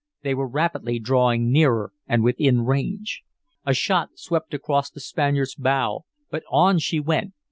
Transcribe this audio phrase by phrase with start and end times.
[0.23, 3.21] They were rapidly drawing nearer and within range.
[3.67, 7.33] A shot swept across the Spaniard's bows, but on she went.